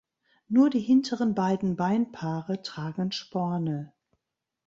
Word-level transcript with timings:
Nur 0.47 0.71
die 0.71 0.79
hinteren 0.79 1.35
beiden 1.35 1.75
Beinpaare 1.75 2.63
tragen 2.63 3.11
Sporne. 3.11 3.93